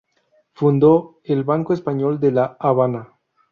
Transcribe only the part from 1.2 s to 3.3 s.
el Banco Español de La Habana.